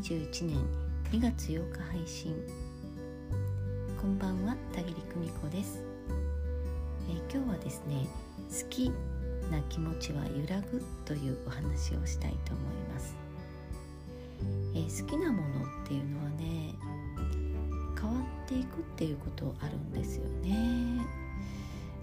[0.00, 0.56] 2021年
[1.12, 2.34] 2月8日配信。
[4.00, 5.82] こんばんは田切久美子です、
[7.10, 8.06] えー、今日はですね
[8.48, 8.90] 好き
[9.50, 13.14] な気持ちは揺らぐというお話をしたいと思います、
[14.74, 16.74] えー、好きなものっていうのはね
[18.00, 21.04] 変わっていくっていうことあるんですよね。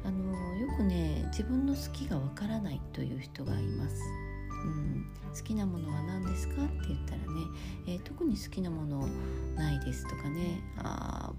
[0.05, 4.26] あのよくね自分の好きがわからないという人がいます。
[4.63, 7.25] うん、好きなものは何ですかって言ったらね、
[7.87, 9.07] えー、特に好きなもの
[9.55, 11.31] ないですとかねあ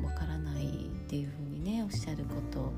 [0.00, 2.72] んわからないっていうふうにねおっしゃること、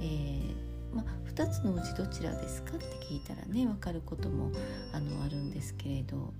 [0.00, 4.50] えーま2つのうちどちらですかって聞いたらね分かることも
[4.92, 6.32] あのあるんですけれど。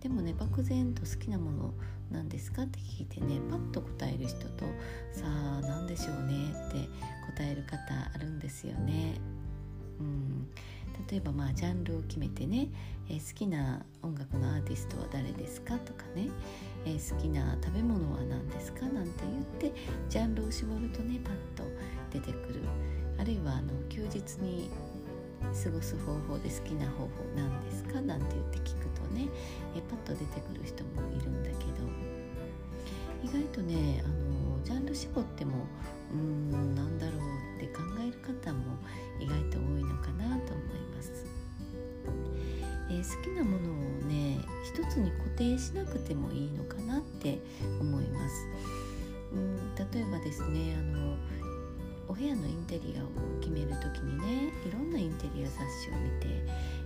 [0.00, 1.74] でもね漠然と好きなもの
[2.10, 4.64] なんですかって聞いてねパッと答える人と
[5.12, 6.88] さあ何でしょうねって
[7.36, 7.78] 答える方
[8.12, 9.20] あるんですよね。
[10.00, 10.48] うん。
[11.10, 12.68] 例えばまあジャンルを決めてね、
[13.08, 15.76] えー、好きな音楽のアーティストは誰ですか？
[15.78, 16.28] とかね、
[16.84, 18.86] えー、好きな食べ物は何ですか？
[18.86, 19.24] なんて
[19.60, 21.64] 言ってジャンルを絞るとねパッと
[22.12, 22.60] 出てくる。
[23.18, 24.70] あるいはあの休日に
[25.42, 28.00] 過ごす方法で好きな方法何ですか？
[28.00, 29.28] なんて言って聞くとね、
[29.74, 31.82] えー、パッと出てくる人もいるんだけど。
[33.24, 35.52] 意外とねあのジャンル絞っても
[36.12, 38.76] うーんなんだろうって考える方も
[39.20, 41.26] 意外と多いのかなと思います、
[42.90, 43.76] えー、好きなものを
[44.08, 47.38] ね一つに固定しなくてもいいのかなって
[47.80, 48.46] 思います。
[49.32, 51.16] うん例えばですねあの
[52.08, 53.08] お部屋のインテリアを
[53.40, 56.26] 決める時にねいろんなインテリア雑誌を見て、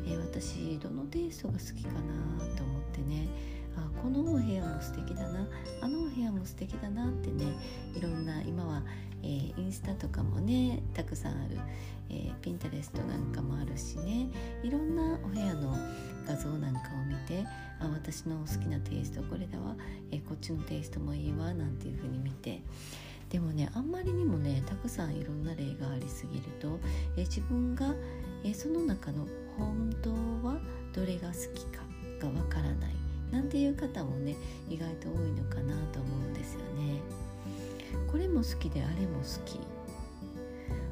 [0.06, 3.28] えー、私どのテイストが好きかなと思ってね
[3.76, 5.48] あこのお部屋も素敵だな
[5.82, 7.44] あのお部屋も素敵だなってね
[7.94, 8.75] いろんな今は、
[9.76, 11.58] スタとかもねたくさんある、
[12.08, 14.28] えー、ピンタレストなんかもあるしね。
[14.62, 15.76] いろんなお部屋の
[16.26, 17.44] 画像なんかを見て
[17.78, 19.76] あ私の好きなテイストこれだわ、
[20.10, 22.62] えー、こっちのテイストもいいわなんていう風に見て。
[23.28, 26.78] でもねあんまりにもねたくさんいろんな例がありすぎると、
[27.16, 27.92] え自分が、
[28.44, 29.26] えその中の
[29.58, 30.10] 本当
[30.46, 30.60] は
[30.94, 31.82] どれが好きか
[32.20, 32.94] がわからない。
[33.32, 34.36] なんていう方もね
[34.70, 37.25] 意外と多いのかなと思うんですよね。
[38.10, 39.58] これも好きであれも好き。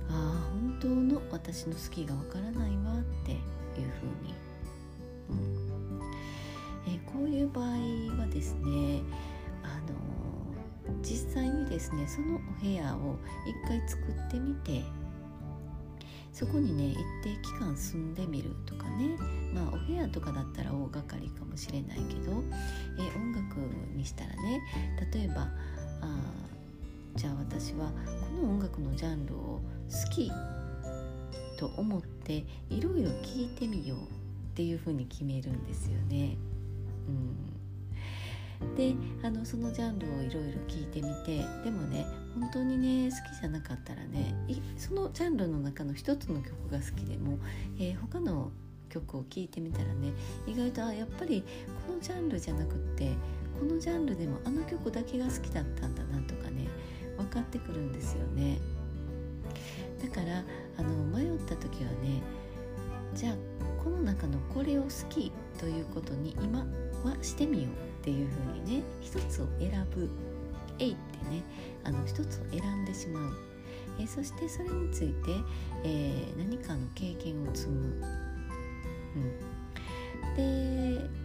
[0.09, 3.39] ああ本当の私の好きがわからないわっていう
[4.01, 4.35] ふうに、
[5.31, 6.01] うん。
[6.87, 7.67] えー、こういう場合
[8.21, 9.03] はですね
[9.63, 9.95] あの
[11.03, 13.17] 実際にですねそのお部屋を
[13.47, 14.85] 一回作ってみて
[16.33, 19.17] そこにね一定期間住んでみるとかね。
[19.55, 22.33] まあお部屋とかだったら大掛かりかもしれないけど、
[22.99, 23.57] えー、音楽
[23.95, 24.61] にしたらね
[25.13, 25.43] 例えば
[26.03, 26.19] あ
[27.49, 27.91] 私は
[28.37, 30.31] この音楽のジャンルを好き
[31.57, 34.01] と思っていろいろ聞いてみようっ
[34.55, 36.37] ていうふうに決めるんですよね。
[38.61, 42.07] うん、であのそのジャンルをいろいろ聞いてみてでもね
[42.39, 44.35] 本当にね好きじゃなかったらね
[44.77, 47.39] そのジャンルの中の一つの曲が好きでも、
[47.79, 48.51] えー、他の
[48.89, 50.13] 曲を聴いてみたらね
[50.47, 51.45] 意外とあやっぱり
[51.87, 53.13] このジャンルじゃなくって
[53.59, 56.54] このジャンルでもあの曲だけが好きだったんだなとかね
[57.17, 58.59] 分かってくるんですよね。
[60.03, 60.45] だから
[60.77, 62.21] あの迷った時はね
[63.15, 63.35] じゃあ
[63.83, 66.61] この中のこれを好きということに今
[67.05, 70.09] はしてみようっていうふうにね一つを選ぶ
[70.79, 71.43] 「えい」ってね
[71.85, 73.33] あの一つを選んでしまう、
[74.01, 75.15] えそしてそれについて、
[75.85, 78.03] えー、何かの経験を積む、
[79.17, 79.19] う
[80.33, 80.37] ん、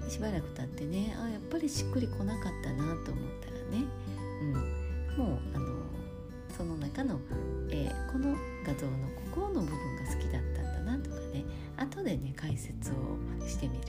[0.03, 3.85] でしばらく経ってねあやっぱりしっくりこなかったなと思ったらね、
[8.69, 8.91] 画像の
[9.33, 11.43] ここの部分が好きだったんだなとかね
[11.77, 13.87] 後でね解説をしてみる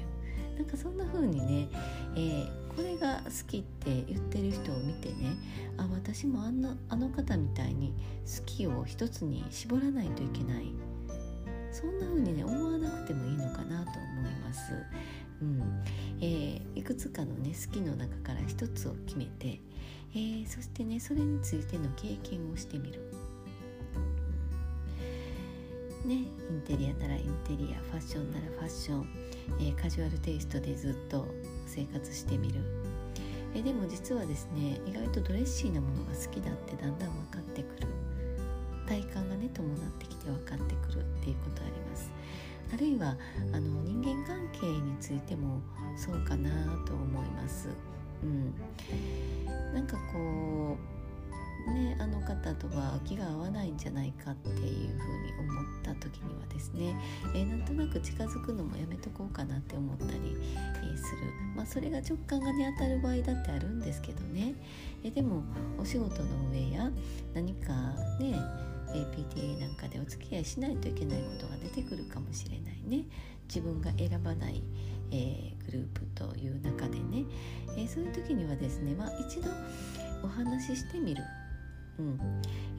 [0.57, 1.69] なんかそんな風にね、
[2.15, 5.37] えー、これが好きって言ってる人を見てね
[5.77, 10.73] あ私もあんなあの方みたいに好きを一つに絞らないといけない
[11.73, 14.73] そんな風にね思わなくてもいいのかなと思います。
[15.41, 15.83] うん
[16.21, 19.61] えー、いくつかのね好きの中から一つを決めて、
[20.13, 23.20] えー、そしてねそれについての経験をしてみる。
[26.11, 29.09] ね、インテリアならインテリアファッションならファッション、
[29.61, 31.25] えー、カジュアルテイストでずっと
[31.67, 32.61] 生活してみる、
[33.55, 37.87] えー、でも実はですね意外とドレッシーなものが好きだってだんだん分かってくる。
[38.89, 42.11] 体感がね伴ってきて分かってくるっていうことあります。
[42.75, 43.17] あるいは
[43.53, 45.61] あの人間関係についても
[45.97, 46.51] そうかな
[46.85, 47.69] と思います。
[48.25, 48.53] うん。
[49.73, 51.00] なんかこう
[51.71, 56.95] ねあの方とは気が合わないんじゃないかっていうふうに思った時にはですね、
[57.35, 60.37] えー、なんとなく近づくのもやめとこうかなって思ったり、
[60.83, 61.23] えー、する、
[61.55, 64.55] まあ、それが直感がね当たる場合だってあるんですけどね、
[65.05, 65.43] えー、でも
[65.79, 66.91] お仕事の上や
[67.35, 67.73] 何か
[68.19, 68.35] ね
[68.93, 73.05] PTA なんかでお付き合いしないといけないことが出てくるかもしれないね。
[73.51, 74.63] 自分が選ばない、
[75.11, 77.25] えー、グループという中でね、
[77.77, 79.51] えー、そういう時にはですね、まあ、一度
[80.23, 81.23] お話ししてみる、
[82.01, 82.21] うん。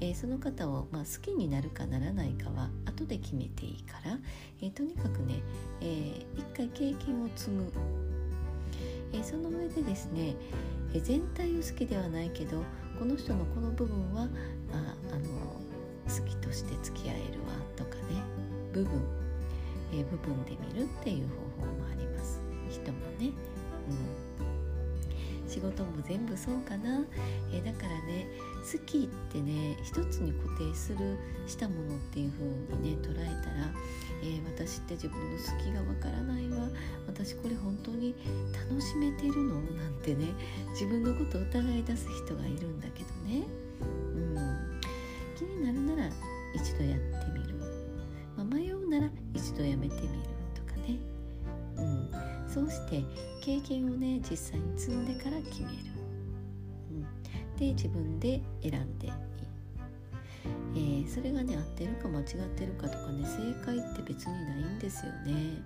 [0.01, 4.18] えー、その方を、まあ、好きになるかならないかは後で決めていいから、
[4.62, 5.44] えとにかくね、
[5.79, 7.71] え一回経験を積む、
[9.13, 10.35] えその上でですね、
[10.94, 12.63] え全体を好きではないけど
[12.97, 14.23] この人のこの部分は
[14.73, 15.29] ああの
[16.07, 18.01] 好きとして付き合えるわとかね
[18.74, 18.91] 部分、
[19.94, 21.27] えー、部分で見るっていう
[21.59, 22.41] 方法もあります。
[22.69, 23.31] 人もね、
[23.89, 24.31] うん、
[25.62, 27.06] 仕事も全部そうかな、
[27.54, 28.25] えー、だからね
[28.62, 33.69] 好きってね一つに固定するしたものっていう風にね捉えたら、
[34.24, 36.68] えー、私って自分の好きがわからないわ。
[37.06, 38.16] 私これ本当に
[38.69, 39.62] 楽しめてるの？
[39.62, 40.30] なんてね
[40.72, 43.46] 自分のことを疑い出す人がいるんだけどね、
[43.81, 44.36] うん、
[45.38, 46.12] 気になるなら
[46.56, 47.56] 一度やってみる、
[48.36, 50.08] まあ、迷うなら一度やめてみる
[50.56, 50.98] とかね、
[51.78, 53.04] うん、そうして
[53.41, 55.73] 経験をね実際に積んでから決める、
[56.91, 59.13] うん、で自分で選んでいい、
[60.75, 65.61] えー、それがね合ってるか間違ってるかとかね正解って別にないんですよね、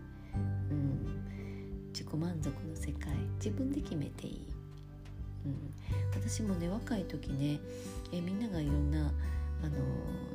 [0.71, 1.23] うん、
[1.89, 3.13] 自己満足の世界。
[3.35, 4.47] 自分で決めていい、
[5.45, 5.73] うん、
[6.19, 7.59] 私もね若い時ね、
[8.11, 9.11] えー、みんながいろんな
[9.63, 9.69] あの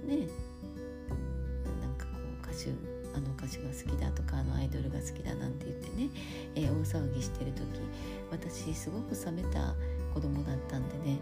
[0.06, 0.28] ね
[1.80, 6.10] なんかこう歌手あの歌手が好きだとかあのアイドルが好きだなんて言ってね、
[6.54, 7.64] えー、大騒ぎしてる時
[8.30, 9.74] 私すごく冷めた
[10.14, 11.18] 子供だったんでね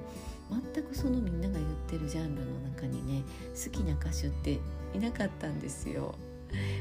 [0.74, 3.22] 全くそのみんなが言ってるジャンルの中にね
[3.54, 4.58] 好きな歌手って
[4.94, 6.14] いなかったんですよ。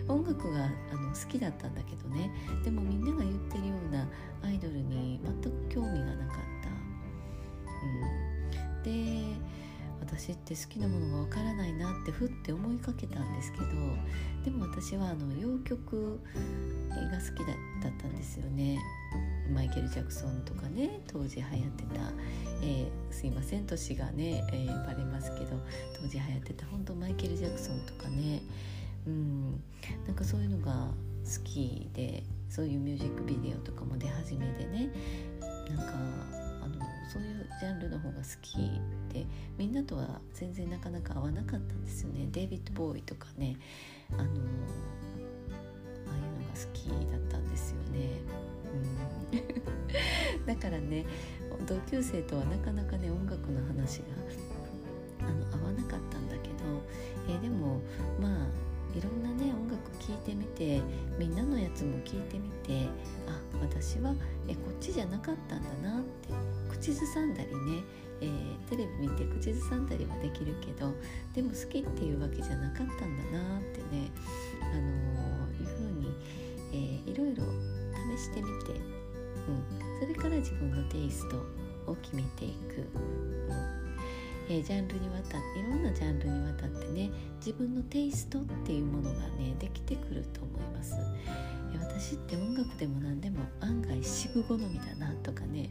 [0.08, 0.64] 音楽が
[0.94, 2.32] あの好きだったんだけどね
[2.64, 4.08] でもみんなが言ってるような
[4.42, 6.70] アイドルに全く興味がなかった。
[8.78, 9.38] うん、で
[10.08, 13.66] 私って好きなものがわからないなってふって思いかけたんですけど
[14.46, 16.20] でも私はあの洋曲
[16.90, 17.54] が好きだ
[17.90, 18.80] ったんですよね。
[19.54, 22.02] マイケル・ジャクソンとかね当時流行ってた、
[22.62, 25.58] えー、すいません年がね、えー、バレますけど
[26.02, 28.42] 当時流行ってた本当マイケル・ジャクソンとかね。
[29.06, 29.52] うん。
[30.06, 30.92] なんかそういうのが
[31.28, 34.90] 好きでそういうミュージックビデオとかも出始めでね
[35.70, 35.94] なんか
[37.08, 38.58] そういうジャンルの方が好き
[39.14, 39.26] で
[39.58, 43.58] みんなとは全然なかなか合わなかったんですよねデイビッド・ボーイとかね
[44.12, 44.44] あのああいうのが
[46.54, 48.10] 好きだったんですよね。
[50.38, 51.06] うん、 だからね
[51.66, 54.06] 同級生とはなかなかね音楽の話が
[55.28, 56.56] あの合わなかったんだけど、
[57.30, 57.80] えー、でも
[58.20, 58.48] まあ
[58.98, 60.82] いろんなね音楽聴いてみて
[61.18, 62.88] みんなのやつも聴いてみて
[63.28, 64.14] あ私は
[64.48, 67.84] えこっちじゃなかったんだなって口ずさんだりね、
[68.22, 70.94] えー、テレビ見て口ずさんだりはできるけど
[71.34, 74.12] でも好きっていうわけじゃなかったんだなってね、
[74.62, 76.16] あのー、いうふうに、
[76.72, 77.44] えー、いろいろ
[78.16, 78.74] 試してみて、
[79.48, 81.38] うん、それから自分のテイスト
[81.92, 82.88] を決めていく。
[82.96, 83.78] うん
[84.50, 87.10] えー、ジャンルにわたっていろんなジャンルにわたってね
[87.40, 90.96] 自分のテイストっていうものがねできてくると思います、
[91.74, 95.70] えー、私って音楽でも何でも案外渋好みだなとかね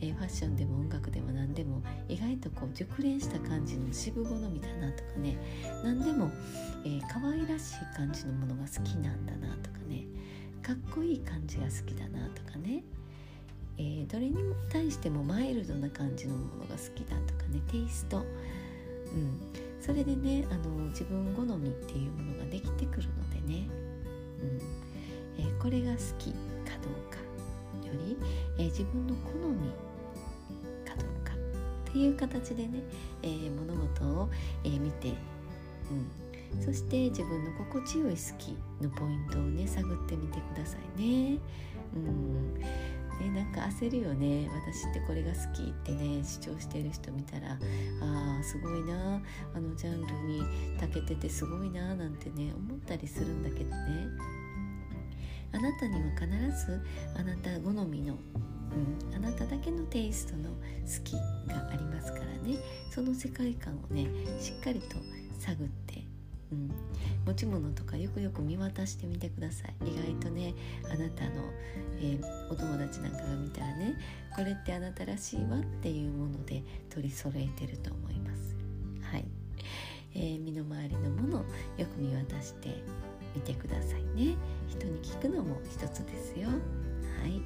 [0.00, 5.36] えー、ファッションでも音楽でも何でも意外とこう熟練した感じの渋好みだなとかね。
[5.84, 6.30] 何でも、
[6.84, 10.04] えー、可愛らしい感じのものが好きなんだなとかね。
[10.62, 12.84] かっこいい感じが好きだなとかね、
[13.78, 14.36] えー、どれに
[14.70, 17.60] 対してもマイルドな感じのものが好きだとかね。
[17.68, 19.40] テイスト、うん、
[19.80, 23.68] それでねあの自分好みっていうものができてくるのでね、
[24.42, 24.60] うん。
[25.38, 27.19] えー、これが好きかどうか。
[27.92, 28.16] り、
[28.58, 29.70] えー、自分の好み
[30.88, 32.82] かどうかっていう形でね、
[33.22, 34.30] えー、物事を、
[34.64, 35.14] えー、見て、
[36.54, 41.38] うん、そして自分の心地よい好きのポイントをね探ってみてくださいね。
[41.94, 42.54] うん。
[43.20, 44.48] ね、なんか焦るよね。
[44.48, 49.20] 私ってこれが好きってね主張してる人見たらあーすごいな。
[49.54, 50.42] あのジャンルに
[50.80, 54.08] 長けててすごいななんてね思ったりするんだけどね。
[55.52, 56.80] あなたには必ず
[57.16, 60.56] あなた好みの、うん、あなただけのテイストの好
[61.04, 61.14] き
[61.48, 62.58] がありますからね。
[62.90, 64.06] その世界観をね
[64.40, 64.96] しっかりと
[65.38, 66.10] 探って
[66.52, 66.70] うん、
[67.26, 69.74] 持ち物とかよくよく見渡してみてください。
[69.88, 70.54] 意外とね
[70.84, 71.44] あなたの、
[72.00, 73.94] えー、お友達なんかが見たらね
[74.34, 78.56] これってあなたらしいわっていうもので取り揃えてると思います。
[79.02, 79.24] はい。
[80.12, 81.40] えー、身の回りのものを
[81.78, 82.82] よく見渡して
[83.34, 84.36] みてくださいね。
[84.68, 86.48] 人に聞くのも一つですよ。
[86.48, 87.42] はい、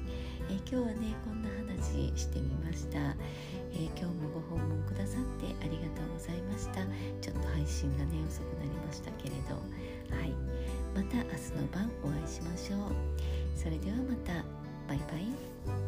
[0.49, 6.85] えー、今日はねこんな話してみました、えー、今日もご訪問くださってありがとうございました。
[7.21, 9.55] ちょっと配信がね遅くなりましたけれど。
[10.15, 10.31] はい。
[10.95, 12.91] また明日の晩お会いしましょう。
[13.55, 14.33] それではまた。
[14.87, 15.84] バイバイ。